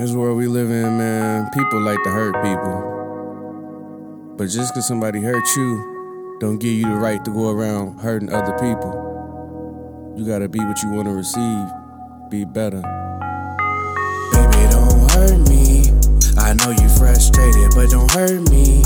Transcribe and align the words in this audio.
this 0.00 0.12
world 0.12 0.38
we 0.38 0.46
live 0.46 0.70
in, 0.70 0.96
man, 0.96 1.50
people 1.50 1.78
like 1.78 2.02
to 2.04 2.10
hurt 2.10 2.32
people. 2.42 4.34
But 4.38 4.48
just 4.48 4.72
because 4.72 4.88
somebody 4.88 5.20
hurt 5.20 5.44
you, 5.56 6.38
don't 6.40 6.56
give 6.56 6.72
you 6.72 6.86
the 6.86 6.94
right 6.94 7.22
to 7.22 7.30
go 7.30 7.50
around 7.50 7.98
hurting 7.98 8.32
other 8.32 8.52
people. 8.58 10.14
You 10.16 10.24
gotta 10.24 10.48
be 10.48 10.58
what 10.60 10.82
you 10.82 10.90
wanna 10.90 11.12
receive, 11.12 11.66
be 12.30 12.46
better. 12.46 12.80
Baby, 14.32 14.70
don't 14.70 15.10
hurt 15.12 15.48
me. 15.50 15.92
I 16.38 16.54
know 16.54 16.70
you 16.70 16.88
frustrated, 16.96 17.72
but 17.74 17.90
don't 17.90 18.10
hurt 18.10 18.50
me. 18.50 18.82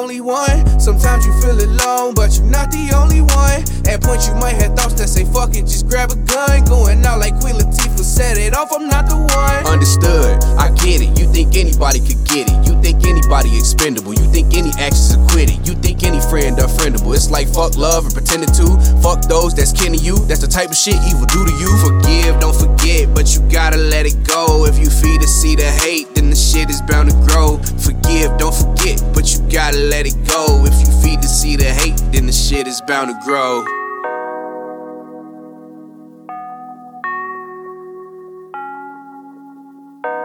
Only 0.00 0.20
one. 0.20 0.80
Sometimes 0.80 1.26
you 1.26 1.32
feel 1.42 1.60
alone, 1.60 2.14
but 2.14 2.34
you're 2.36 2.46
not 2.46 2.70
the 2.70 2.90
only 2.96 3.20
one. 3.20 3.60
At 3.86 4.00
points 4.00 4.26
you 4.28 4.34
might 4.34 4.56
have 4.56 4.74
thoughts 4.74 4.94
that 4.94 5.08
say 5.08 5.24
fuck 5.24 5.54
it, 5.54 5.68
just 5.68 5.88
grab 5.88 6.10
a 6.10 6.16
gun. 6.16 6.64
Going 6.64 7.04
out 7.04 7.18
like 7.18 7.38
Queen 7.40 7.56
Latifah, 7.56 8.00
set 8.00 8.38
it 8.38 8.56
off, 8.56 8.72
I'm 8.72 8.88
not 8.88 9.08
the 9.08 9.16
one. 9.16 9.66
Understood, 9.66 10.40
get 10.82 11.00
it. 11.00 11.18
You 11.18 11.30
think 11.32 11.56
anybody 11.56 12.00
could 12.00 12.20
get 12.24 12.48
it. 12.48 12.56
You 12.66 12.80
think 12.82 13.06
anybody 13.06 13.56
expendable. 13.56 14.14
You 14.14 14.26
think 14.32 14.54
any 14.56 14.70
actions 14.80 15.14
acquitted. 15.14 15.66
You 15.66 15.74
think 15.74 16.02
any 16.02 16.20
friend 16.20 16.56
unfriendable. 16.56 17.14
It's 17.14 17.30
like 17.30 17.48
fuck 17.48 17.76
love 17.76 18.04
and 18.04 18.14
pretending 18.14 18.52
to. 18.60 18.66
Fuck 19.02 19.22
those 19.28 19.54
that's 19.54 19.72
kin 19.72 19.92
to 19.92 19.98
you. 19.98 20.18
That's 20.26 20.40
the 20.40 20.48
type 20.48 20.70
of 20.70 20.76
shit 20.76 20.96
evil 21.08 21.26
do 21.26 21.44
to 21.44 21.52
you. 21.52 21.70
Forgive, 21.84 22.40
don't 22.40 22.56
forget, 22.56 23.14
but 23.14 23.34
you 23.34 23.40
gotta 23.50 23.76
let 23.76 24.06
it 24.06 24.16
go. 24.24 24.64
If 24.66 24.78
you 24.78 24.90
feed 24.90 25.20
the 25.22 25.28
seed 25.28 25.60
of 25.60 25.72
hate, 25.82 26.14
then 26.14 26.30
the 26.30 26.36
shit 26.36 26.70
is 26.70 26.82
bound 26.82 27.10
to 27.10 27.16
grow. 27.28 27.58
Forgive, 27.80 28.36
don't 28.38 28.54
forget, 28.54 29.02
but 29.14 29.32
you 29.32 29.40
gotta 29.48 29.78
let 29.78 30.06
it 30.06 30.16
go. 30.26 30.64
If 30.64 30.74
you 30.80 30.88
feed 31.02 31.22
the 31.22 31.28
seed 31.28 31.60
of 31.60 31.66
hate, 31.66 32.00
then 32.12 32.26
the 32.26 32.32
shit 32.32 32.66
is 32.66 32.80
bound 32.82 33.10
to 33.10 33.16
grow. 33.24 33.79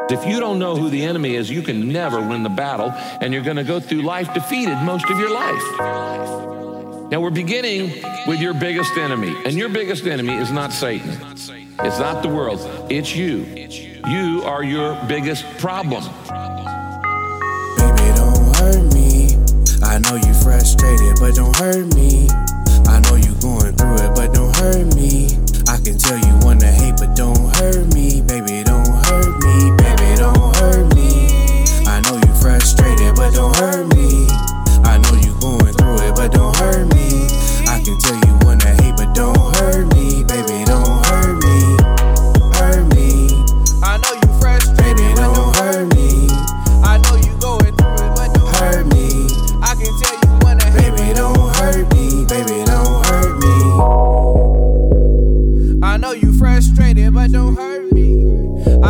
If 0.07 0.23
you 0.27 0.39
don't 0.39 0.59
know 0.59 0.75
who 0.75 0.89
the 0.89 1.03
enemy 1.03 1.35
is, 1.35 1.49
you 1.49 1.63
can 1.63 1.91
never 1.91 2.21
win 2.21 2.43
the 2.43 2.49
battle, 2.49 2.91
and 3.21 3.33
you're 3.33 3.41
going 3.41 3.57
to 3.57 3.63
go 3.63 3.79
through 3.79 4.03
life 4.03 4.31
defeated 4.35 4.77
most 4.83 5.09
of 5.09 5.17
your 5.17 5.31
life. 5.31 5.63
Now, 7.09 7.21
we're 7.21 7.31
beginning 7.31 8.03
with 8.27 8.39
your 8.39 8.53
biggest 8.53 8.95
enemy, 8.97 9.35
and 9.45 9.53
your 9.53 9.69
biggest 9.69 10.05
enemy 10.05 10.35
is 10.35 10.51
not 10.51 10.71
Satan. 10.73 11.09
It's 11.79 11.99
not 11.99 12.21
the 12.21 12.29
world, 12.29 12.59
it's 12.91 13.15
you. 13.15 13.45
You 14.07 14.43
are 14.43 14.63
your 14.63 14.95
biggest 15.07 15.43
problem. 15.57 16.03
Baby, 17.77 18.05
don't 18.15 18.55
hurt 18.57 18.93
me. 18.93 19.29
I 19.81 19.97
know 19.97 20.15
you 20.15 20.33
frustrated, 20.35 21.15
but 21.19 21.33
don't 21.33 21.55
hurt 21.55 21.95
me. 21.95 22.27
I 22.87 22.99
know 22.99 23.15
you 23.15 23.33
going 23.41 23.75
through 23.75 23.84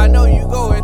I 0.06 0.08
know 0.08 0.26
you 0.26 0.48
go 0.48 0.75